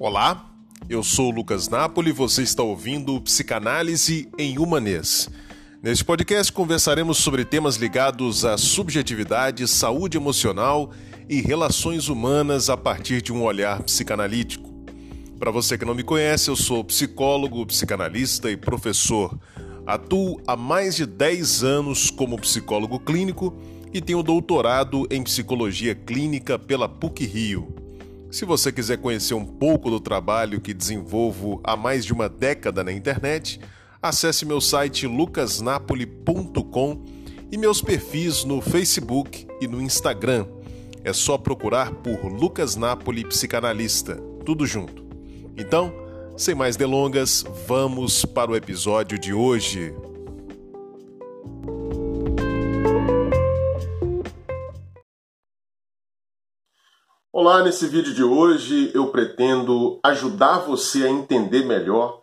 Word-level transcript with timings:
Olá, 0.00 0.48
eu 0.88 1.02
sou 1.02 1.28
Lucas 1.28 1.68
Napoli 1.68 2.10
e 2.10 2.12
você 2.12 2.40
está 2.42 2.62
ouvindo 2.62 3.20
Psicanálise 3.20 4.28
em 4.38 4.56
Humanês. 4.56 5.28
Neste 5.82 6.04
podcast 6.04 6.52
conversaremos 6.52 7.18
sobre 7.18 7.44
temas 7.44 7.74
ligados 7.74 8.44
à 8.44 8.56
subjetividade, 8.56 9.66
saúde 9.66 10.16
emocional 10.16 10.92
e 11.28 11.40
relações 11.40 12.08
humanas 12.08 12.70
a 12.70 12.76
partir 12.76 13.20
de 13.20 13.32
um 13.32 13.42
olhar 13.42 13.82
psicanalítico. 13.82 14.72
Para 15.36 15.50
você 15.50 15.76
que 15.76 15.84
não 15.84 15.96
me 15.96 16.04
conhece, 16.04 16.48
eu 16.48 16.54
sou 16.54 16.84
psicólogo, 16.84 17.66
psicanalista 17.66 18.48
e 18.52 18.56
professor. 18.56 19.36
Atuo 19.84 20.40
há 20.46 20.54
mais 20.54 20.94
de 20.94 21.06
10 21.06 21.64
anos 21.64 22.08
como 22.08 22.40
psicólogo 22.40 23.00
clínico 23.00 23.52
e 23.92 24.00
tenho 24.00 24.22
doutorado 24.22 25.08
em 25.10 25.24
psicologia 25.24 25.92
clínica 25.92 26.56
pela 26.56 26.88
PUC 26.88 27.26
Rio. 27.26 27.77
Se 28.30 28.44
você 28.44 28.70
quiser 28.70 28.98
conhecer 28.98 29.32
um 29.32 29.44
pouco 29.44 29.88
do 29.88 29.98
trabalho 29.98 30.60
que 30.60 30.74
desenvolvo 30.74 31.60
há 31.64 31.74
mais 31.76 32.04
de 32.04 32.12
uma 32.12 32.28
década 32.28 32.84
na 32.84 32.92
internet, 32.92 33.58
acesse 34.02 34.44
meu 34.44 34.60
site 34.60 35.06
lucasnapoli.com 35.06 37.04
e 37.50 37.56
meus 37.56 37.80
perfis 37.80 38.44
no 38.44 38.60
Facebook 38.60 39.46
e 39.60 39.66
no 39.66 39.80
Instagram. 39.80 40.46
É 41.02 41.12
só 41.12 41.38
procurar 41.38 41.90
por 41.90 42.26
Lucas 42.26 42.76
Napoli 42.76 43.24
Psicanalista, 43.24 44.16
tudo 44.44 44.66
junto. 44.66 45.06
Então, 45.56 45.90
sem 46.36 46.54
mais 46.54 46.76
delongas, 46.76 47.44
vamos 47.66 48.26
para 48.26 48.50
o 48.50 48.56
episódio 48.56 49.18
de 49.18 49.32
hoje. 49.32 49.94
Olá, 57.48 57.62
nesse 57.62 57.86
vídeo 57.86 58.12
de 58.12 58.22
hoje 58.22 58.90
eu 58.92 59.06
pretendo 59.06 59.98
ajudar 60.04 60.58
você 60.58 61.04
a 61.04 61.08
entender 61.08 61.64
melhor 61.64 62.20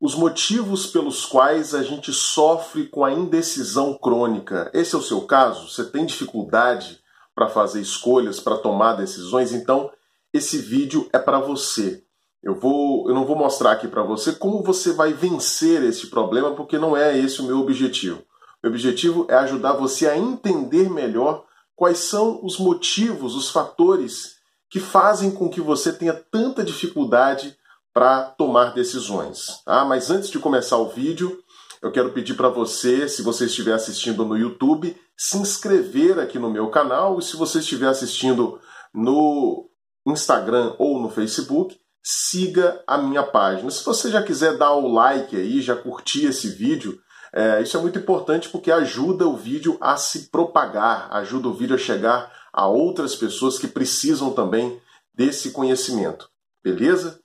os 0.00 0.14
motivos 0.14 0.86
pelos 0.86 1.26
quais 1.26 1.74
a 1.74 1.82
gente 1.82 2.12
sofre 2.12 2.86
com 2.86 3.04
a 3.04 3.12
indecisão 3.12 3.94
crônica. 3.94 4.70
Esse 4.72 4.94
é 4.94 4.98
o 4.98 5.02
seu 5.02 5.22
caso? 5.22 5.68
Você 5.68 5.86
tem 5.86 6.06
dificuldade 6.06 7.00
para 7.34 7.48
fazer 7.48 7.80
escolhas, 7.80 8.38
para 8.38 8.58
tomar 8.58 8.92
decisões? 8.92 9.52
Então, 9.52 9.90
esse 10.32 10.58
vídeo 10.58 11.08
é 11.12 11.18
para 11.18 11.40
você. 11.40 12.04
Eu, 12.40 12.54
vou, 12.54 13.08
eu 13.08 13.14
não 13.16 13.24
vou 13.24 13.34
mostrar 13.34 13.72
aqui 13.72 13.88
para 13.88 14.04
você 14.04 14.30
como 14.34 14.62
você 14.62 14.92
vai 14.92 15.12
vencer 15.12 15.82
esse 15.82 16.06
problema, 16.06 16.52
porque 16.54 16.78
não 16.78 16.96
é 16.96 17.18
esse 17.18 17.40
o 17.40 17.44
meu 17.44 17.58
objetivo. 17.58 18.22
Meu 18.62 18.70
objetivo 18.70 19.26
é 19.28 19.34
ajudar 19.34 19.72
você 19.72 20.06
a 20.06 20.16
entender 20.16 20.88
melhor 20.88 21.44
quais 21.74 21.98
são 21.98 22.38
os 22.44 22.56
motivos, 22.56 23.34
os 23.34 23.50
fatores 23.50 24.38
que 24.70 24.78
fazem 24.78 25.32
com 25.32 25.50
que 25.50 25.60
você 25.60 25.92
tenha 25.92 26.14
tanta 26.14 26.62
dificuldade 26.62 27.56
para 27.92 28.22
tomar 28.22 28.72
decisões. 28.72 29.60
Ah, 29.66 29.84
mas 29.84 30.10
antes 30.10 30.30
de 30.30 30.38
começar 30.38 30.78
o 30.78 30.88
vídeo, 30.88 31.42
eu 31.82 31.90
quero 31.90 32.12
pedir 32.12 32.34
para 32.34 32.48
você, 32.48 33.08
se 33.08 33.20
você 33.20 33.46
estiver 33.46 33.72
assistindo 33.72 34.24
no 34.24 34.36
YouTube, 34.36 34.96
se 35.16 35.38
inscrever 35.38 36.18
aqui 36.18 36.38
no 36.38 36.50
meu 36.50 36.68
canal 36.70 37.18
e 37.18 37.22
se 37.22 37.36
você 37.36 37.58
estiver 37.58 37.88
assistindo 37.88 38.60
no 38.94 39.68
Instagram 40.06 40.74
ou 40.78 41.00
no 41.00 41.10
Facebook, 41.10 41.76
siga 42.02 42.82
a 42.86 42.96
minha 42.96 43.22
página. 43.22 43.70
Se 43.70 43.84
você 43.84 44.10
já 44.10 44.22
quiser 44.22 44.56
dar 44.56 44.72
o 44.72 44.92
like 44.92 45.34
aí, 45.36 45.60
já 45.60 45.74
curtir 45.74 46.26
esse 46.26 46.48
vídeo, 46.48 46.98
é, 47.32 47.60
isso 47.62 47.76
é 47.76 47.80
muito 47.80 47.98
importante 47.98 48.48
porque 48.48 48.70
ajuda 48.70 49.26
o 49.26 49.36
vídeo 49.36 49.76
a 49.80 49.96
se 49.96 50.30
propagar, 50.30 51.08
ajuda 51.12 51.48
o 51.48 51.54
vídeo 51.54 51.74
a 51.74 51.78
chegar 51.78 52.39
a 52.52 52.66
outras 52.66 53.14
pessoas 53.14 53.58
que 53.58 53.68
precisam 53.68 54.32
também 54.32 54.80
desse 55.14 55.50
conhecimento. 55.50 56.28
Beleza? 56.62 57.20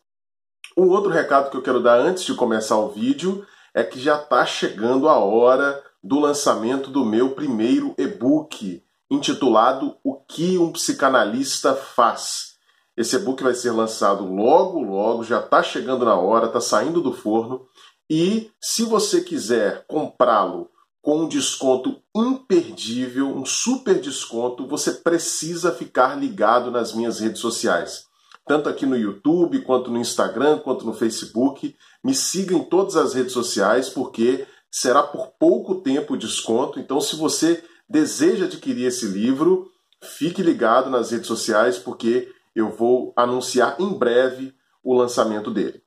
Um 0.77 0.89
outro 0.89 1.09
recado 1.09 1.49
que 1.49 1.57
eu 1.57 1.61
quero 1.61 1.81
dar 1.81 1.99
antes 1.99 2.23
de 2.23 2.33
começar 2.33 2.77
o 2.77 2.89
vídeo 2.89 3.45
é 3.73 3.83
que 3.83 3.99
já 3.99 4.17
está 4.21 4.45
chegando 4.45 5.07
a 5.07 5.17
hora 5.17 5.81
do 6.03 6.19
lançamento 6.19 6.89
do 6.89 7.03
meu 7.03 7.31
primeiro 7.31 7.95
e-book, 7.97 8.83
intitulado 9.09 9.97
O 10.03 10.15
que 10.15 10.57
um 10.57 10.71
psicanalista 10.71 11.73
faz. 11.73 12.55
Esse 12.95 13.15
e-book 13.17 13.43
vai 13.43 13.53
ser 13.53 13.71
lançado 13.71 14.25
logo, 14.25 14.81
logo, 14.81 15.23
já 15.23 15.39
está 15.39 15.63
chegando 15.63 16.05
na 16.05 16.15
hora, 16.15 16.47
está 16.47 16.61
saindo 16.61 17.01
do 17.01 17.11
forno. 17.11 17.67
E 18.09 18.51
se 18.61 18.83
você 18.83 19.21
quiser 19.21 19.85
comprá-lo 19.87 20.69
com 21.05 21.19
um 21.19 21.27
desconto 21.27 22.01
imperdível, 22.15 23.27
um 23.27 23.45
super 23.45 24.01
desconto, 24.01 24.65
você 24.65 24.91
precisa 24.91 25.71
ficar 25.71 26.15
ligado 26.15 26.71
nas 26.71 26.93
minhas 26.93 27.19
redes 27.19 27.39
sociais. 27.39 28.07
Tanto 28.43 28.67
aqui 28.67 28.87
no 28.87 28.97
YouTube, 28.97 29.61
quanto 29.61 29.91
no 29.91 29.99
Instagram, 29.99 30.57
quanto 30.57 30.83
no 30.83 30.95
Facebook. 30.95 31.75
Me 32.03 32.15
siga 32.15 32.55
em 32.55 32.63
todas 32.63 32.95
as 32.95 33.13
redes 33.13 33.33
sociais, 33.33 33.87
porque 33.87 34.47
será 34.71 35.03
por 35.03 35.27
pouco 35.39 35.75
tempo 35.75 36.15
o 36.15 36.17
desconto. 36.17 36.79
Então, 36.79 36.99
se 36.99 37.15
você 37.15 37.63
deseja 37.87 38.45
adquirir 38.45 38.87
esse 38.87 39.05
livro, 39.05 39.69
fique 40.01 40.41
ligado 40.41 40.89
nas 40.89 41.11
redes 41.11 41.27
sociais, 41.27 41.77
porque 41.77 42.33
eu 42.55 42.71
vou 42.71 43.13
anunciar 43.15 43.79
em 43.79 43.93
breve 43.93 44.55
o 44.83 44.95
lançamento 44.95 45.51
dele. 45.51 45.83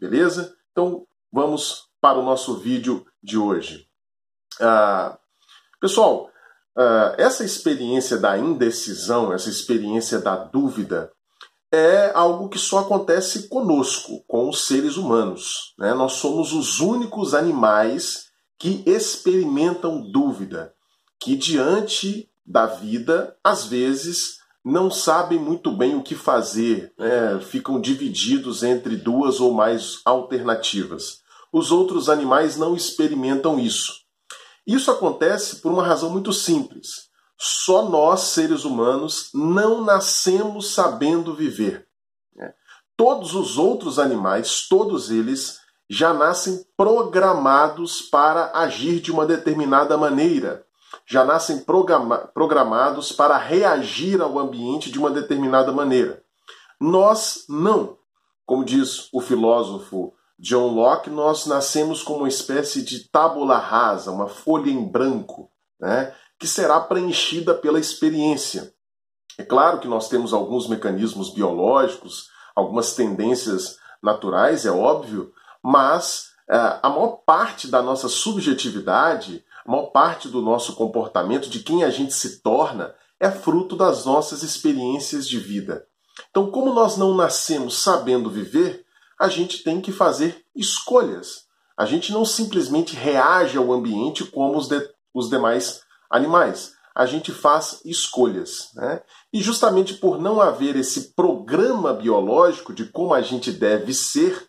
Beleza? 0.00 0.56
Então, 0.70 1.06
vamos 1.30 1.90
para 2.00 2.18
o 2.18 2.24
nosso 2.24 2.56
vídeo 2.56 3.04
de 3.22 3.36
hoje. 3.36 3.91
Ah, 4.60 5.18
pessoal, 5.80 6.30
ah, 6.76 7.14
essa 7.18 7.44
experiência 7.44 8.16
da 8.16 8.38
indecisão, 8.38 9.32
essa 9.32 9.50
experiência 9.50 10.18
da 10.18 10.36
dúvida, 10.36 11.10
é 11.72 12.12
algo 12.14 12.50
que 12.50 12.58
só 12.58 12.80
acontece 12.80 13.48
conosco, 13.48 14.22
com 14.28 14.48
os 14.48 14.66
seres 14.66 14.98
humanos. 14.98 15.74
Né? 15.78 15.94
Nós 15.94 16.14
somos 16.14 16.52
os 16.52 16.80
únicos 16.80 17.32
animais 17.34 18.26
que 18.58 18.82
experimentam 18.86 20.02
dúvida, 20.12 20.74
que 21.18 21.34
diante 21.34 22.28
da 22.44 22.66
vida, 22.66 23.34
às 23.42 23.64
vezes, 23.64 24.36
não 24.62 24.90
sabem 24.90 25.38
muito 25.38 25.72
bem 25.72 25.96
o 25.96 26.02
que 26.02 26.14
fazer, 26.14 26.92
né? 26.98 27.40
ficam 27.40 27.80
divididos 27.80 28.62
entre 28.62 28.96
duas 28.96 29.40
ou 29.40 29.52
mais 29.54 30.00
alternativas. 30.04 31.22
Os 31.50 31.72
outros 31.72 32.08
animais 32.08 32.56
não 32.56 32.76
experimentam 32.76 33.58
isso. 33.58 34.01
Isso 34.66 34.90
acontece 34.90 35.56
por 35.56 35.72
uma 35.72 35.84
razão 35.84 36.10
muito 36.10 36.32
simples. 36.32 37.10
Só 37.38 37.88
nós, 37.88 38.20
seres 38.20 38.64
humanos, 38.64 39.30
não 39.34 39.84
nascemos 39.84 40.74
sabendo 40.74 41.34
viver. 41.34 41.88
Né? 42.34 42.54
Todos 42.96 43.34
os 43.34 43.58
outros 43.58 43.98
animais, 43.98 44.68
todos 44.68 45.10
eles, 45.10 45.58
já 45.90 46.14
nascem 46.14 46.64
programados 46.76 48.00
para 48.02 48.52
agir 48.54 49.00
de 49.00 49.10
uma 49.10 49.26
determinada 49.26 49.98
maneira. 49.98 50.64
Já 51.04 51.24
nascem 51.24 51.58
programa 51.58 52.18
programados 52.32 53.10
para 53.12 53.36
reagir 53.36 54.20
ao 54.20 54.38
ambiente 54.38 54.90
de 54.90 54.98
uma 54.98 55.10
determinada 55.10 55.72
maneira. 55.72 56.22
Nós 56.80 57.44
não. 57.48 57.98
Como 58.46 58.64
diz 58.64 59.08
o 59.12 59.20
filósofo 59.20 60.14
John 60.42 60.74
Locke, 60.74 61.08
nós 61.08 61.46
nascemos 61.46 62.02
como 62.02 62.18
uma 62.18 62.28
espécie 62.28 62.82
de 62.82 63.08
tábula 63.08 63.58
rasa, 63.58 64.10
uma 64.10 64.26
folha 64.26 64.68
em 64.68 64.84
branco, 64.84 65.48
né, 65.80 66.12
que 66.36 66.48
será 66.48 66.80
preenchida 66.80 67.54
pela 67.54 67.78
experiência. 67.78 68.74
É 69.38 69.44
claro 69.44 69.78
que 69.78 69.86
nós 69.86 70.08
temos 70.08 70.34
alguns 70.34 70.66
mecanismos 70.66 71.32
biológicos, 71.32 72.28
algumas 72.56 72.96
tendências 72.96 73.78
naturais, 74.02 74.66
é 74.66 74.70
óbvio, 74.72 75.32
mas 75.62 76.32
é, 76.50 76.56
a 76.82 76.88
maior 76.88 77.22
parte 77.24 77.68
da 77.68 77.80
nossa 77.80 78.08
subjetividade, 78.08 79.44
a 79.64 79.70
maior 79.70 79.92
parte 79.92 80.26
do 80.26 80.42
nosso 80.42 80.74
comportamento, 80.74 81.48
de 81.48 81.60
quem 81.60 81.84
a 81.84 81.90
gente 81.90 82.14
se 82.14 82.42
torna, 82.42 82.92
é 83.20 83.30
fruto 83.30 83.76
das 83.76 84.04
nossas 84.04 84.42
experiências 84.42 85.28
de 85.28 85.38
vida. 85.38 85.86
Então, 86.30 86.50
como 86.50 86.74
nós 86.74 86.96
não 86.96 87.14
nascemos 87.14 87.80
sabendo 87.80 88.28
viver, 88.28 88.81
a 89.22 89.28
gente 89.28 89.62
tem 89.62 89.80
que 89.80 89.92
fazer 89.92 90.44
escolhas. 90.52 91.44
A 91.78 91.86
gente 91.86 92.10
não 92.10 92.24
simplesmente 92.24 92.96
reage 92.96 93.56
ao 93.56 93.72
ambiente 93.72 94.24
como 94.24 94.58
os, 94.58 94.66
de, 94.66 94.84
os 95.14 95.30
demais 95.30 95.80
animais. 96.10 96.72
A 96.92 97.06
gente 97.06 97.30
faz 97.30 97.80
escolhas. 97.84 98.70
Né? 98.74 99.00
E 99.32 99.40
justamente 99.40 99.94
por 99.94 100.20
não 100.20 100.40
haver 100.40 100.74
esse 100.74 101.14
programa 101.14 101.94
biológico 101.94 102.74
de 102.74 102.86
como 102.86 103.14
a 103.14 103.22
gente 103.22 103.52
deve 103.52 103.94
ser, 103.94 104.48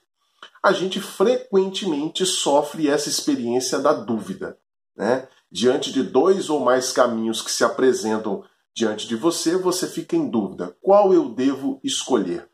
a 0.64 0.74
gente 0.74 1.00
frequentemente 1.00 2.26
sofre 2.26 2.90
essa 2.90 3.10
experiência 3.10 3.78
da 3.78 3.94
dúvida. 3.94 4.58
Né? 4.98 5.28
Diante 5.52 5.94
de 5.94 6.02
dois 6.02 6.50
ou 6.50 6.60
mais 6.60 6.92
caminhos 6.92 7.44
que 7.44 7.52
se 7.52 7.64
apresentam 7.64 8.44
diante 8.76 9.08
de 9.08 9.16
você, 9.16 9.56
você 9.56 9.86
fica 9.86 10.16
em 10.16 10.28
dúvida: 10.28 10.76
qual 10.82 11.14
eu 11.14 11.30
devo 11.30 11.80
escolher? 11.84 12.50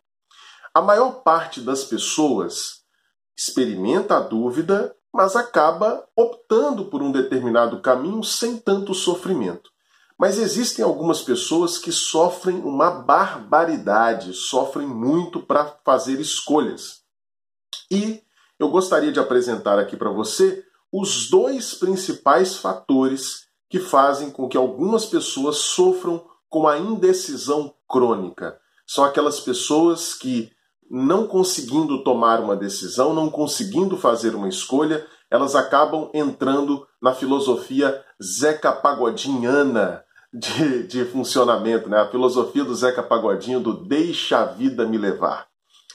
A 0.79 0.81
maior 0.81 1.23
parte 1.23 1.59
das 1.59 1.83
pessoas 1.83 2.83
experimenta 3.35 4.15
a 4.15 4.21
dúvida, 4.21 4.95
mas 5.13 5.35
acaba 5.35 6.07
optando 6.15 6.85
por 6.85 7.03
um 7.03 7.11
determinado 7.11 7.81
caminho 7.81 8.23
sem 8.23 8.55
tanto 8.55 8.93
sofrimento. 8.93 9.69
Mas 10.17 10.37
existem 10.37 10.85
algumas 10.85 11.21
pessoas 11.21 11.77
que 11.77 11.91
sofrem 11.91 12.61
uma 12.61 12.89
barbaridade, 12.91 14.33
sofrem 14.33 14.87
muito 14.87 15.41
para 15.41 15.65
fazer 15.83 16.17
escolhas. 16.21 17.01
E 17.91 18.23
eu 18.57 18.69
gostaria 18.69 19.11
de 19.11 19.19
apresentar 19.19 19.77
aqui 19.79 19.97
para 19.97 20.11
você 20.11 20.63
os 20.93 21.29
dois 21.29 21.73
principais 21.73 22.55
fatores 22.55 23.47
que 23.69 23.81
fazem 23.81 24.31
com 24.31 24.47
que 24.47 24.55
algumas 24.55 25.05
pessoas 25.05 25.57
sofram 25.57 26.25
com 26.47 26.69
a 26.69 26.77
indecisão 26.77 27.75
crônica. 27.85 28.57
São 28.87 29.03
aquelas 29.03 29.41
pessoas 29.41 30.13
que, 30.13 30.49
não 30.89 31.27
conseguindo 31.27 32.03
tomar 32.03 32.39
uma 32.39 32.55
decisão, 32.55 33.13
não 33.13 33.29
conseguindo 33.29 33.95
fazer 33.97 34.35
uma 34.35 34.49
escolha, 34.49 35.05
elas 35.29 35.55
acabam 35.55 36.09
entrando 36.13 36.87
na 37.01 37.13
filosofia 37.13 38.03
Zeca 38.21 38.71
Pagodinhana 38.71 40.03
de, 40.33 40.87
de 40.87 41.05
funcionamento, 41.05 41.89
né? 41.89 41.99
a 41.99 42.09
filosofia 42.09 42.63
do 42.63 42.75
Zeca 42.75 43.03
Pagodinho 43.03 43.59
do 43.59 43.73
deixa 43.73 44.39
a 44.39 44.45
vida 44.45 44.85
me 44.85 44.97
levar. 44.97 45.47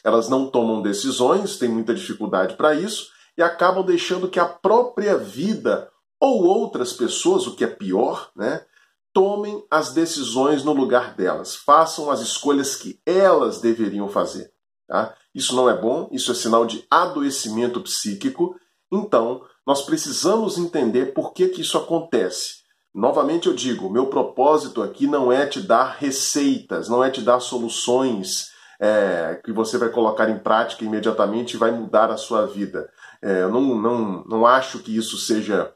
Elas 0.03 0.29
não 0.29 0.47
tomam 0.49 0.83
decisões, 0.83 1.57
têm 1.59 1.69
muita 1.69 1.95
dificuldade 1.95 2.57
para 2.57 2.75
isso, 2.75 3.09
e 3.37 3.43
acabam 3.43 3.85
deixando 3.85 4.29
que 4.29 4.39
a 4.39 4.45
própria 4.45 5.17
vida 5.17 5.91
ou 6.21 6.45
outras 6.45 6.93
pessoas, 6.93 7.47
o 7.47 7.57
que 7.57 7.65
é 7.65 7.69
pior, 7.69 8.31
né, 8.37 8.65
tomem 9.13 9.65
as 9.71 9.93
decisões 9.93 10.65
no 10.65 10.73
lugar 10.73 11.15
delas, 11.15 11.55
façam 11.55 12.11
as 12.11 12.21
escolhas 12.21 12.77
que 12.77 13.01
elas 13.07 13.61
deveriam 13.61 14.09
fazer. 14.09 14.54
Tá? 14.87 15.15
Isso 15.35 15.57
não 15.57 15.69
é 15.69 15.77
bom, 15.77 16.09
isso 16.13 16.31
é 16.31 16.35
sinal 16.35 16.67
de 16.67 16.85
adoecimento 16.91 17.81
psíquico, 17.81 18.55
então 18.93 19.43
nós 19.67 19.83
precisamos 19.83 20.59
entender 20.59 21.15
por 21.15 21.33
que, 21.33 21.49
que 21.49 21.63
isso 21.63 21.79
acontece. 21.79 22.65
Novamente 22.95 23.49
eu 23.49 23.55
digo, 23.55 23.91
meu 23.91 24.07
propósito 24.07 24.83
aqui 24.83 25.07
não 25.07 25.33
é 25.33 25.47
te 25.47 25.61
dar 25.61 25.97
receitas, 25.99 26.89
não 26.89 27.03
é 27.03 27.11
te 27.11 27.23
dar 27.23 27.41
soluções 27.41 28.53
é, 28.81 29.41
que 29.45 29.53
você 29.53 29.79
vai 29.79 29.89
colocar 29.89 30.29
em 30.29 30.39
prática 30.39 30.85
imediatamente 30.85 31.55
e 31.55 31.59
vai 31.59 31.73
mudar 31.73 32.11
a 32.11 32.17
sua 32.17 32.47
vida. 32.47 32.89
É, 33.23 33.43
eu 33.43 33.51
não, 33.51 33.63
não, 33.75 34.25
não 34.25 34.47
acho 34.47 34.79
que 34.81 34.97
isso 34.97 35.17
seja 35.17 35.75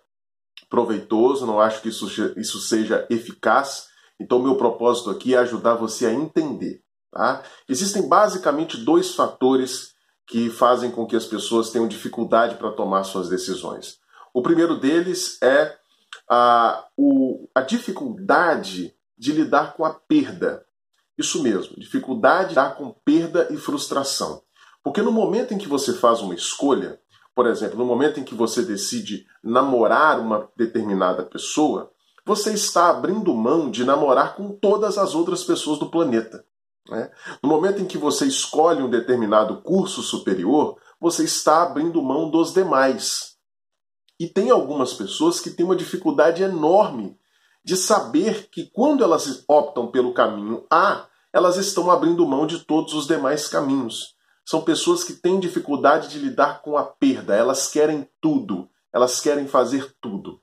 proveitoso, 0.69 1.47
não 1.47 1.61
acho 1.61 1.81
que 1.81 1.89
isso, 1.89 2.07
isso 2.39 2.61
seja 2.61 3.07
eficaz. 3.11 3.89
Então, 4.21 4.39
meu 4.39 4.57
propósito 4.57 5.11
aqui 5.11 5.35
é 5.35 5.39
ajudar 5.39 5.75
você 5.75 6.07
a 6.07 6.13
entender. 6.13 6.83
Tá? 7.11 7.43
Existem 7.69 8.09
basicamente 8.09 8.77
dois 8.77 9.15
fatores 9.15 9.95
que 10.27 10.51
fazem 10.51 10.91
com 10.91 11.07
que 11.07 11.17
as 11.17 11.25
pessoas 11.25 11.71
tenham 11.71 11.89
dificuldade 11.89 12.57
para 12.57 12.73
tomar 12.73 13.05
suas 13.05 13.29
decisões. 13.29 13.99
O 14.33 14.43
primeiro 14.43 14.79
deles 14.79 15.39
é 15.43 15.77
a, 16.29 16.87
o, 16.97 17.49
a 17.55 17.63
dificuldade 17.63 18.95
de 19.17 19.33
lidar 19.33 19.75
com 19.75 19.85
a 19.85 19.95
perda. 19.95 20.65
Isso 21.17 21.43
mesmo, 21.43 21.77
dificuldade 21.77 22.51
de 22.51 22.51
lidar 22.51 22.77
com 22.77 22.93
perda 23.05 23.49
e 23.51 23.57
frustração. 23.57 24.43
Porque 24.85 25.03
no 25.03 25.11
momento 25.11 25.53
em 25.53 25.59
que 25.59 25.67
você 25.67 25.95
faz 25.95 26.21
uma 26.21 26.35
escolha, 26.35 27.01
por 27.35 27.47
exemplo, 27.47 27.79
no 27.79 27.85
momento 27.85 28.21
em 28.21 28.25
que 28.25 28.35
você 28.35 28.63
decide 28.63 29.27
namorar 29.43 30.21
uma 30.21 30.49
determinada 30.57 31.25
pessoa, 31.25 31.91
você 32.25 32.53
está 32.53 32.91
abrindo 32.91 33.35
mão 33.35 33.71
de 33.71 33.85
namorar 33.85 34.37
com 34.37 34.53
todas 34.53 34.99
as 34.99 35.15
outras 35.15 35.43
pessoas 35.43 35.79
do 35.79 35.91
planeta. 35.91 36.45
Né? 36.89 37.11
No 37.43 37.49
momento 37.49 37.81
em 37.81 37.87
que 37.87 37.99
você 37.99 38.27
escolhe 38.27 38.83
um 38.83 38.91
determinado 38.91 39.61
curso 39.63 40.03
superior, 40.03 40.79
você 41.01 41.25
está 41.25 41.63
abrindo 41.63 42.03
mão 42.03 42.31
dos 42.31 42.53
demais. 42.53 43.37
E 44.19 44.27
tem 44.27 44.51
algumas 44.51 44.93
pessoas 44.95 45.39
que 45.41 45.51
têm 45.51 45.65
uma 45.65 45.77
dificuldade 45.77 46.43
enorme 46.43 47.17
de 47.65 47.77
saber 47.77 48.49
que 48.51 48.71
quando 48.73 49.05
elas 49.05 49.45
optam 49.47 49.89
pelo 49.89 50.15
caminho 50.15 50.67
A, 50.71 51.07
elas 51.33 51.57
estão 51.57 51.91
abrindo 51.91 52.27
mão 52.27 52.47
de 52.47 52.61
todos 52.61 52.95
os 52.95 53.07
demais 53.07 53.47
caminhos. 53.47 54.15
São 54.45 54.63
pessoas 54.63 55.05
que 55.05 55.13
têm 55.13 55.39
dificuldade 55.39 56.09
de 56.09 56.19
lidar 56.19 56.63
com 56.63 56.77
a 56.77 56.85
perda, 56.85 57.37
elas 57.37 57.69
querem 57.69 58.09
tudo, 58.21 58.69
elas 58.93 59.21
querem 59.21 59.47
fazer 59.47 59.95
tudo. 60.01 60.41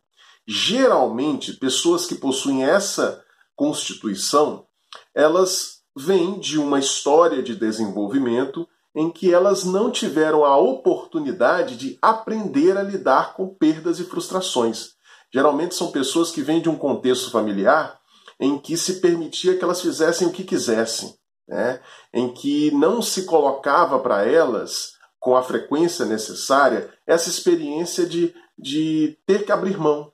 Geralmente, 0.48 1.53
pessoas 1.53 2.06
que 2.06 2.15
possuem 2.15 2.63
essa 2.63 3.24
constituição, 3.56 4.68
elas 5.13 5.75
vêm 5.95 6.39
de 6.39 6.59
uma 6.59 6.80
história 6.80 7.42
de 7.42 7.56
desenvolvimento 7.56 8.68
em 8.95 9.09
que 9.09 9.33
elas 9.33 9.63
não 9.63 9.92
tiveram 9.92 10.45
a 10.45 10.57
oportunidade 10.57 11.75
de 11.75 11.97
aprender 12.01 12.77
a 12.77 12.83
lidar 12.83 13.33
com 13.33 13.47
perdas 13.47 14.00
e 14.00 14.06
frustrações. 14.06 14.95
Geralmente 15.33 15.75
são 15.75 15.92
pessoas 15.92 16.31
que 16.31 16.42
vêm 16.42 16.62
de 16.62 16.69
um 16.69 16.77
contexto 16.77 17.30
familiar 17.30 18.00
em 18.39 18.57
que 18.57 18.77
se 18.77 19.01
permitia 19.01 19.57
que 19.57 19.63
elas 19.63 19.81
fizessem 19.81 20.27
o 20.27 20.31
que 20.31 20.44
quisessem, 20.44 21.13
né? 21.47 21.81
em 22.13 22.33
que 22.33 22.71
não 22.71 23.01
se 23.01 23.24
colocava 23.24 24.00
para 24.00 24.25
elas, 24.25 24.94
com 25.19 25.36
a 25.36 25.44
frequência 25.44 26.06
necessária, 26.06 26.89
essa 27.06 27.30
experiência 27.30 28.06
de, 28.06 28.33
de 28.57 29.18
ter 29.25 29.45
que 29.45 29.51
abrir 29.51 29.77
mão, 29.77 30.12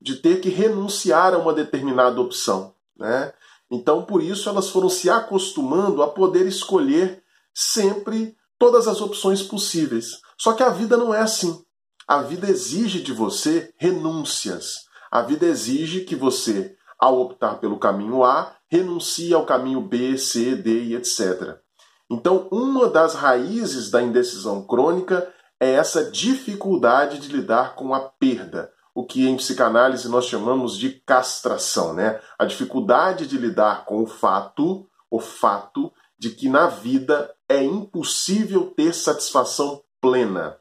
de 0.00 0.16
ter 0.16 0.40
que 0.40 0.48
renunciar 0.48 1.34
a 1.34 1.38
uma 1.38 1.52
determinada 1.52 2.20
opção. 2.20 2.74
Né? 2.96 3.32
Então, 3.70 4.04
por 4.04 4.22
isso, 4.22 4.48
elas 4.48 4.68
foram 4.68 4.88
se 4.88 5.10
acostumando 5.10 6.02
a 6.02 6.08
poder 6.08 6.46
escolher 6.46 7.22
sempre 7.54 8.36
todas 8.58 8.86
as 8.86 9.00
opções 9.00 9.42
possíveis. 9.42 10.20
Só 10.38 10.52
que 10.52 10.62
a 10.62 10.70
vida 10.70 10.96
não 10.96 11.12
é 11.12 11.20
assim. 11.20 11.62
A 12.06 12.22
vida 12.22 12.48
exige 12.48 13.02
de 13.02 13.12
você 13.12 13.72
renúncias. 13.76 14.86
A 15.10 15.22
vida 15.22 15.46
exige 15.46 16.02
que 16.02 16.14
você 16.14 16.76
ao 16.98 17.20
optar 17.20 17.58
pelo 17.58 17.78
caminho 17.78 18.24
A, 18.24 18.54
renuncia 18.68 19.36
ao 19.36 19.44
caminho 19.44 19.80
B, 19.80 20.16
C, 20.16 20.54
D 20.56 20.84
e 20.84 20.96
etc. 20.96 21.58
Então, 22.10 22.48
uma 22.50 22.88
das 22.88 23.14
raízes 23.14 23.90
da 23.90 24.02
indecisão 24.02 24.62
crônica 24.62 25.32
é 25.60 25.72
essa 25.72 26.10
dificuldade 26.10 27.18
de 27.18 27.28
lidar 27.28 27.74
com 27.74 27.94
a 27.94 28.00
perda, 28.00 28.70
o 28.96 29.04
que 29.04 29.28
em 29.28 29.36
psicanálise 29.36 30.08
nós 30.08 30.24
chamamos 30.24 30.76
de 30.76 30.90
castração, 30.90 31.92
né? 31.92 32.20
A 32.38 32.44
dificuldade 32.44 33.26
de 33.26 33.36
lidar 33.36 33.84
com 33.84 34.02
o 34.02 34.06
fato, 34.06 34.88
o 35.10 35.20
fato 35.20 35.92
de 36.18 36.30
que 36.30 36.48
na 36.48 36.66
vida 36.66 37.32
é 37.48 37.62
impossível 37.62 38.72
ter 38.76 38.92
satisfação 38.94 39.82
plena. 40.00 40.56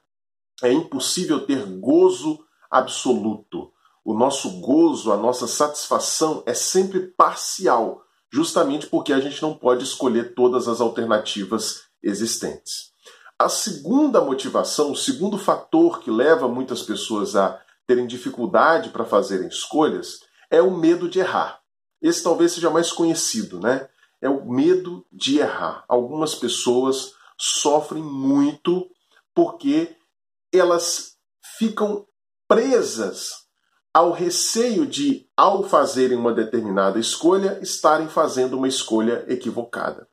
É 0.62 0.72
impossível 0.72 1.46
ter 1.46 1.66
gozo 1.80 2.46
absoluto 2.70 3.74
o 4.06 4.14
nosso 4.14 4.62
gozo, 4.62 5.12
a 5.12 5.18
nossa 5.18 5.48
satisfação 5.48 6.44
é 6.46 6.54
sempre 6.54 7.00
parcial, 7.00 8.04
justamente 8.32 8.86
porque 8.86 9.12
a 9.12 9.20
gente 9.20 9.42
não 9.42 9.56
pode 9.56 9.84
escolher 9.84 10.36
todas 10.36 10.68
as 10.68 10.80
alternativas 10.80 11.86
existentes. 12.04 12.94
A 13.40 13.50
segunda 13.50 14.22
motivação, 14.22 14.92
o 14.92 14.96
segundo 14.96 15.40
fator 15.40 16.00
que 16.00 16.12
leva 16.12 16.48
muitas 16.48 16.84
pessoas 16.84 17.36
a 17.36 17.60
terem 17.88 18.08
dificuldade 18.08 18.90
para 18.90 19.06
fazerem 19.06 19.48
escolhas 19.48 20.20
é 20.50 20.62
o 20.62 20.76
medo 20.76 21.10
de 21.10 21.20
errar. 21.20 21.62
Esse 22.02 22.24
talvez 22.24 22.52
seja 22.52 22.70
mais 22.70 22.92
conhecido, 22.92 23.60
né? 23.60 23.88
É 24.22 24.30
o 24.30 24.46
medo 24.50 25.06
de 25.12 25.40
errar. 25.40 25.84
Algumas 25.88 26.36
pessoas 26.36 27.14
sofrem 27.38 28.04
muito 28.04 28.90
porque 29.34 29.96
elas 30.54 31.18
ficam 31.58 32.08
presas 32.48 33.46
ao 33.94 34.12
receio 34.12 34.86
de, 34.86 35.28
ao 35.38 35.64
fazerem 35.64 36.18
uma 36.18 36.34
determinada 36.34 37.00
escolha, 37.00 37.60
estarem 37.62 38.08
fazendo 38.08 38.58
uma 38.58 38.68
escolha 38.68 39.26
equivocada. 39.28 40.08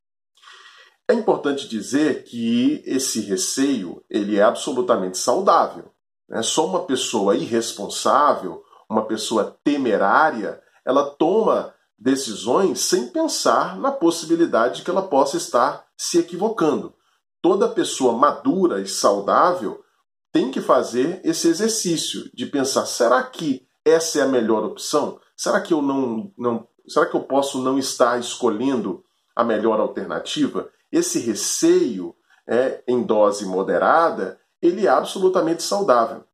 É 1.09 1.15
importante 1.15 1.69
dizer 1.69 2.25
que 2.25 2.83
esse 2.87 3.21
receio 3.21 4.05
ele 4.09 4.37
é 4.37 4.43
absolutamente 4.43 5.19
saudável. 5.19 5.93
Né? 6.33 6.43
Só 6.43 6.67
uma 6.67 6.85
pessoa 6.85 7.37
irresponsável, 7.37 8.65
uma 8.89 9.05
pessoa 9.05 9.57
temerária, 9.63 10.61
ela 10.85 11.11
toma 11.11 11.75
decisões 11.99 12.81
sem 12.81 13.09
pensar 13.09 13.79
na 13.79 13.93
possibilidade 13.93 14.77
de 14.77 14.83
que 14.83 14.91
ela 14.91 15.03
possa 15.03 15.37
estar 15.37 15.85
se 15.97 16.19
equivocando. 16.19 16.95
Toda 17.41 17.69
pessoa 17.69 18.15
madura 18.15 18.81
e 18.81 18.87
saudável 18.87 19.85
tem 20.33 20.51
que 20.51 20.61
fazer 20.61 21.21
esse 21.23 21.49
exercício 21.49 22.31
de 22.35 22.47
pensar: 22.47 22.87
será 22.87 23.23
que 23.23 23.67
essa 23.85 24.21
é 24.21 24.23
a 24.23 24.29
melhor 24.29 24.65
opção? 24.65 25.21
Será 25.37 25.61
que 25.61 25.75
eu 25.75 25.83
não, 25.83 26.33
não 26.37 26.67
será 26.89 27.07
que 27.07 27.15
eu 27.15 27.23
posso 27.23 27.61
não 27.61 27.79
estar 27.79 28.19
escolhendo 28.19 29.05
a 29.35 29.45
melhor 29.45 29.79
alternativa? 29.81 30.71
Esse 30.91 31.19
receio 31.19 32.15
é, 32.47 32.83
em 32.87 33.03
dose 33.03 33.45
moderada, 33.45 34.39
ele 34.63 34.87
é 34.87 34.91
absolutamente 34.91 35.63
saudável. 35.63 36.25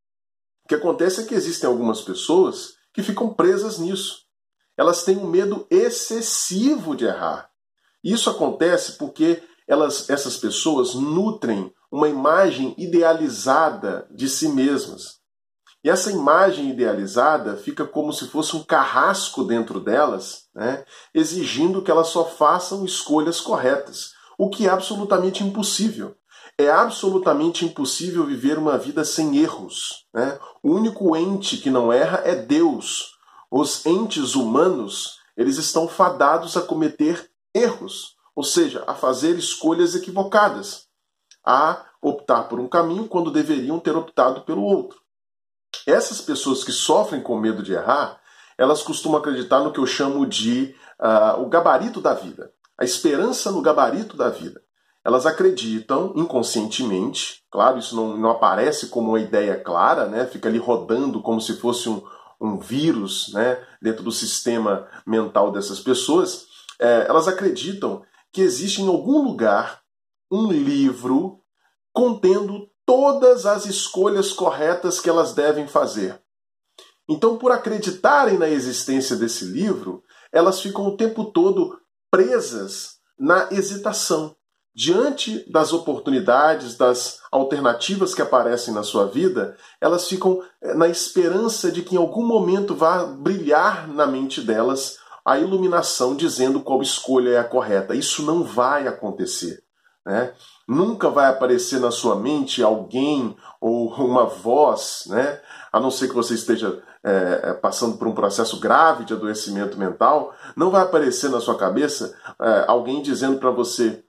O 0.65 0.69
que 0.69 0.75
acontece 0.75 1.23
é 1.23 1.25
que 1.25 1.35
existem 1.35 1.69
algumas 1.69 2.03
pessoas 2.03 2.75
que 2.93 3.03
ficam 3.03 3.33
presas 3.33 3.79
nisso. 3.79 4.27
Elas 4.77 5.03
têm 5.03 5.17
um 5.17 5.27
medo 5.27 5.67
excessivo 5.71 6.95
de 6.95 7.07
errar. 7.07 7.51
Isso 8.05 8.29
acontece 8.31 8.99
porque 8.99 9.43
elas, 9.67 10.09
essas 10.11 10.37
pessoas 10.37 10.95
nutrem 10.95 11.73
uma 11.91 12.09
imagem 12.09 12.75
idealizada 12.77 14.07
de 14.11 14.29
si 14.29 14.49
mesmas. 14.49 15.19
E 15.83 15.89
essa 15.89 16.11
imagem 16.11 16.71
idealizada 16.71 17.57
fica 17.57 17.87
como 17.87 18.13
se 18.13 18.27
fosse 18.27 18.57
um 18.57 18.63
carrasco 18.63 19.45
dentro 19.45 19.81
delas, 19.81 20.49
né, 20.55 20.85
exigindo 21.15 21.83
que 21.83 21.91
elas 21.91 22.09
só 22.09 22.25
façam 22.25 22.85
escolhas 22.85 23.41
corretas, 23.41 24.13
o 24.37 24.51
que 24.51 24.67
é 24.67 24.71
absolutamente 24.71 25.45
impossível. 25.45 26.17
É 26.59 26.69
absolutamente 26.69 27.65
impossível 27.65 28.27
viver 28.27 28.59
uma 28.59 28.77
vida 28.77 29.05
sem 29.05 29.39
erros. 29.39 30.07
Né? 30.13 30.39
O 30.63 30.73
único 30.73 31.17
ente 31.17 31.57
que 31.57 31.71
não 31.71 31.93
erra 31.93 32.23
é 32.25 32.35
Deus. 32.35 33.17
Os 33.49 33.87
entes 33.87 34.35
humanos 34.35 35.19
eles 35.39 35.57
estão 35.57 35.87
fadados 35.87 36.57
a 36.57 36.63
cometer 36.63 37.31
erros, 37.55 38.17
ou 38.35 38.43
seja, 38.43 38.83
a 38.89 38.95
fazer 38.95 39.39
escolhas 39.39 39.95
equivocadas, 39.95 40.89
a 41.47 41.87
optar 42.03 42.49
por 42.49 42.59
um 42.59 42.69
caminho 42.69 43.07
quando 43.07 43.31
deveriam 43.31 43.79
ter 43.79 43.97
optado 43.97 44.41
pelo 44.41 44.65
outro. 44.65 45.01
Essas 45.87 46.21
pessoas 46.21 46.65
que 46.65 46.73
sofrem 46.73 47.23
com 47.23 47.39
medo 47.39 47.63
de 47.63 47.73
errar, 47.73 48.21
elas 48.59 48.83
costumam 48.83 49.21
acreditar 49.21 49.61
no 49.61 49.73
que 49.73 49.79
eu 49.79 49.87
chamo 49.87 50.27
de 50.27 50.75
uh, 51.01 51.41
o 51.41 51.49
gabarito 51.49 52.01
da 52.01 52.15
vida, 52.15 52.53
a 52.77 52.85
esperança 52.85 53.53
no 53.53 53.63
gabarito 53.63 54.17
da 54.17 54.29
vida. 54.29 54.61
Elas 55.05 55.27
acreditam 55.27 56.13
inconscientemente, 56.17 57.43
claro, 57.51 57.79
isso 57.79 57.97
não, 57.97 58.17
não 58.17 58.31
aparece 58.31 58.89
como 58.89 59.11
uma 59.11 59.21
ideia 59.21 59.59
clara, 59.59 60.07
né? 60.07 60.27
fica 60.27 60.49
ali 60.49 60.59
rodando 60.59 61.23
como 61.23 61.41
se 61.41 61.57
fosse 61.57 61.89
um, 61.89 62.03
um 62.41 62.59
vírus 62.59 63.33
né? 63.33 63.65
dentro 63.81 64.03
do 64.03 64.13
sistema 64.13 64.87
mental 65.07 65.51
dessas 65.51 65.81
pessoas. 65.81 66.47
É, 66.79 67.07
elas 67.09 67.27
acreditam 67.27 68.03
que 68.33 68.43
existe 68.43 68.83
em 68.83 68.89
algum 68.89 69.23
lugar 69.23 69.81
um 70.31 70.51
livro 70.51 71.41
contendo 71.93 72.69
todas 72.85 73.47
as 73.47 73.67
escolhas 73.67 74.33
corretas 74.33 75.01
que 75.01 75.09
elas 75.09 75.33
devem 75.35 75.67
fazer. 75.67 76.21
Então, 77.09 77.39
por 77.39 77.51
acreditarem 77.51 78.37
na 78.37 78.49
existência 78.49 79.17
desse 79.17 79.45
livro, 79.45 80.03
elas 80.31 80.61
ficam 80.61 80.87
o 80.87 80.97
tempo 80.97 81.27
todo 81.27 81.81
presas 82.11 82.99
na 83.19 83.49
hesitação. 83.51 84.37
Diante 84.79 85.45
das 85.51 85.73
oportunidades, 85.73 86.77
das 86.77 87.19
alternativas 87.33 88.15
que 88.15 88.23
aparecem 88.23 88.73
na 88.73 88.85
sua 88.85 89.07
vida, 89.07 89.57
elas 89.81 90.07
ficam 90.07 90.41
eh, 90.63 90.73
na 90.73 90.87
esperança 90.87 91.73
de 91.73 91.83
que 91.83 91.97
em 91.97 91.99
algum 91.99 92.25
momento 92.25 92.77
vá 92.77 93.03
brilhar 93.03 93.89
na 93.89 94.07
mente 94.07 94.41
delas 94.41 94.99
a 95.25 95.37
iluminação 95.37 96.15
dizendo 96.15 96.61
qual 96.61 96.81
escolha 96.81 97.31
é 97.31 97.39
a 97.39 97.45
correta. 97.45 97.93
Isso 97.93 98.23
não 98.23 98.45
vai 98.45 98.87
acontecer. 98.87 99.65
Né? 100.07 100.33
Nunca 100.69 101.11
vai 101.11 101.29
aparecer 101.29 101.81
na 101.81 101.91
sua 101.91 102.15
mente 102.15 102.63
alguém 102.63 103.37
ou 103.61 103.93
uma 103.95 104.27
voz, 104.27 105.07
né? 105.09 105.41
a 105.73 105.81
não 105.81 105.91
ser 105.91 106.07
que 106.07 106.15
você 106.15 106.35
esteja 106.35 106.81
é, 107.03 107.53
passando 107.55 107.99
por 107.99 108.07
um 108.07 108.15
processo 108.15 108.61
grave 108.61 109.05
de 109.05 109.13
adoecimento 109.13 109.77
mental, 109.77 110.33
não 110.55 110.71
vai 110.71 110.83
aparecer 110.83 111.31
na 111.31 111.41
sua 111.41 111.59
cabeça 111.59 112.17
é, 112.41 112.65
alguém 112.69 113.03
dizendo 113.03 113.39
para 113.39 113.51
você: 113.51 114.05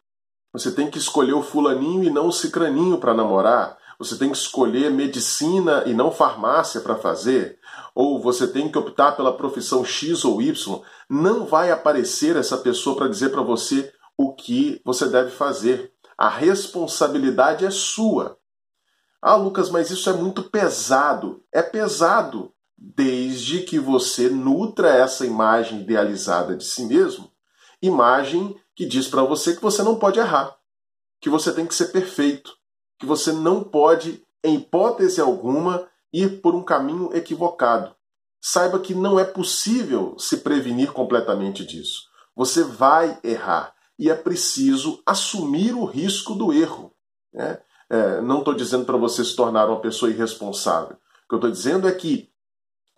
você 0.52 0.72
tem 0.72 0.90
que 0.90 0.98
escolher 0.98 1.34
o 1.34 1.44
fulaninho 1.44 2.04
e 2.04 2.10
não 2.10 2.28
o 2.28 2.32
cicraninho 2.32 2.98
para 2.98 3.14
namorar. 3.14 3.78
Você 4.00 4.18
tem 4.18 4.32
que 4.32 4.38
escolher 4.38 4.90
medicina 4.90 5.84
e 5.86 5.94
não 5.94 6.10
farmácia 6.10 6.82
para 6.82 6.96
fazer. 6.96 7.60
Ou 7.94 8.22
você 8.22 8.48
tem 8.48 8.72
que 8.72 8.78
optar 8.78 9.12
pela 9.12 9.36
profissão 9.36 9.84
X 9.84 10.24
ou 10.26 10.42
Y. 10.42 10.82
Não 11.10 11.46
vai 11.46 11.70
aparecer 11.70 12.36
essa 12.36 12.58
pessoa 12.58 12.96
para 12.96 13.10
dizer 13.10 13.30
para 13.30 13.42
você 13.42 13.92
o 14.18 14.34
que 14.34 14.82
você 14.84 15.08
deve 15.08 15.32
fazer. 15.32 15.92
A 16.18 16.30
responsabilidade 16.30 17.66
é 17.66 17.70
sua. 17.70 18.38
Ah, 19.22 19.36
Lucas, 19.36 19.70
mas 19.70 19.92
isso 19.92 20.10
é 20.10 20.14
muito 20.14 20.44
pesado. 20.44 21.44
É 21.52 21.62
pesado 21.62 22.54
desde 22.78 23.62
que 23.62 23.78
você 23.78 24.30
nutra 24.30 24.90
essa 24.90 25.26
imagem 25.26 25.82
idealizada 25.82 26.56
de 26.56 26.64
si 26.64 26.86
mesmo, 26.86 27.29
imagem 27.82 28.56
que 28.76 28.86
diz 28.86 29.08
para 29.08 29.24
você 29.24 29.56
que 29.56 29.62
você 29.62 29.84
não 29.84 29.98
pode 29.98 30.20
errar, 30.20 30.56
que 31.20 31.30
você 31.30 31.52
tem 31.52 31.66
que 31.66 31.76
ser 31.76 31.88
perfeito, 31.88 32.56
que 32.98 33.06
você 33.06 33.32
não 33.32 33.64
pode, 33.64 34.26
em 34.44 34.56
hipótese 34.56 35.22
alguma, 35.22 35.88
ir 36.14 36.42
por 36.42 36.56
um 36.56 36.64
caminho 36.64 37.16
equivocado. 37.16 37.96
Saiba 38.42 38.80
que 38.80 38.96
não 38.96 39.20
é 39.20 39.26
possível 39.26 40.18
se 40.18 40.38
prevenir 40.38 40.92
completamente 40.92 41.66
disso. 41.66 42.04
Você 42.36 42.64
vai 42.64 43.20
errar 43.24 43.74
e 43.98 44.10
é 44.10 44.16
preciso 44.16 45.02
assumir 45.06 45.74
o 45.74 45.84
risco 45.84 46.34
do 46.34 46.54
erro. 46.54 46.94
Né? 47.34 47.60
É, 47.90 48.22
não 48.22 48.40
estou 48.40 48.54
dizendo 48.54 48.86
para 48.86 48.98
você 48.98 49.26
se 49.26 49.36
tornar 49.36 49.68
uma 49.68 49.82
pessoa 49.82 50.10
irresponsável. 50.10 50.96
O 50.96 51.28
que 51.28 51.36
eu 51.36 51.38
estou 51.38 51.52
dizendo 51.52 51.88
é 51.88 51.92
que 51.92 52.32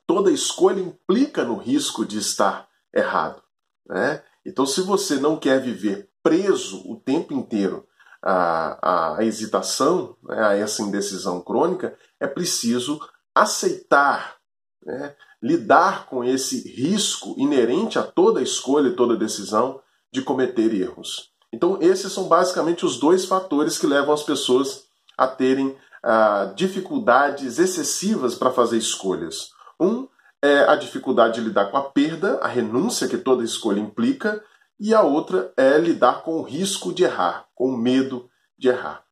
toda 0.05 0.31
escolha 0.31 0.79
implica 0.79 1.43
no 1.43 1.57
risco 1.57 2.05
de 2.05 2.19
estar 2.19 2.67
errado. 2.93 3.41
Né? 3.87 4.23
Então, 4.45 4.65
se 4.65 4.81
você 4.81 5.15
não 5.15 5.37
quer 5.37 5.61
viver 5.61 6.09
preso 6.23 6.81
o 6.89 6.95
tempo 6.95 7.33
inteiro 7.33 7.85
à, 8.21 9.15
à 9.17 9.23
hesitação, 9.23 10.15
né, 10.23 10.43
a 10.43 10.55
essa 10.55 10.81
indecisão 10.81 11.41
crônica, 11.41 11.97
é 12.19 12.27
preciso 12.27 12.99
aceitar, 13.33 14.37
né, 14.85 15.15
lidar 15.41 16.05
com 16.07 16.23
esse 16.23 16.69
risco 16.69 17.35
inerente 17.37 17.97
a 17.97 18.03
toda 18.03 18.41
escolha 18.41 18.89
e 18.89 18.95
toda 18.95 19.15
decisão 19.15 19.81
de 20.11 20.21
cometer 20.21 20.73
erros. 20.73 21.31
Então, 21.53 21.77
esses 21.81 22.11
são 22.11 22.27
basicamente 22.27 22.85
os 22.85 22.99
dois 22.99 23.25
fatores 23.25 23.77
que 23.77 23.87
levam 23.87 24.13
as 24.13 24.23
pessoas 24.23 24.85
a 25.17 25.27
terem 25.27 25.75
ah, 26.03 26.53
dificuldades 26.55 27.59
excessivas 27.59 28.35
para 28.35 28.51
fazer 28.51 28.77
escolhas. 28.77 29.51
Um 29.79 30.07
é 30.43 30.59
a 30.59 30.75
dificuldade 30.75 31.35
de 31.35 31.47
lidar 31.47 31.69
com 31.71 31.77
a 31.77 31.89
perda, 31.89 32.39
a 32.41 32.47
renúncia 32.47 33.07
que 33.07 33.17
toda 33.17 33.43
escolha 33.43 33.79
implica, 33.79 34.43
e 34.79 34.93
a 34.93 35.01
outra 35.01 35.53
é 35.55 35.77
lidar 35.77 36.23
com 36.23 36.39
o 36.39 36.43
risco 36.43 36.91
de 36.91 37.03
errar, 37.03 37.47
com 37.53 37.69
o 37.69 37.77
medo 37.77 38.29
de 38.57 38.69
errar. 38.69 39.03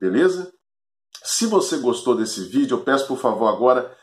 Beleza? 0.00 0.52
Se 1.24 1.46
você 1.46 1.78
gostou 1.78 2.14
desse 2.14 2.44
vídeo, 2.44 2.76
eu 2.76 2.82
peço 2.82 3.06
por 3.06 3.18
favor 3.18 3.48
agora 3.48 3.96